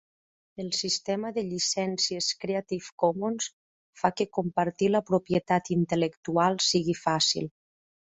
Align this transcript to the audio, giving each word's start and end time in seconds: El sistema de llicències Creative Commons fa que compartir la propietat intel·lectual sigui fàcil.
El 0.61 0.69
sistema 0.77 1.31
de 1.35 1.43
llicències 1.49 2.31
Creative 2.45 2.91
Commons 3.05 3.51
fa 4.03 4.13
que 4.19 4.29
compartir 4.41 4.93
la 4.97 5.05
propietat 5.13 5.73
intel·lectual 5.81 6.63
sigui 6.73 7.01
fàcil. 7.07 7.51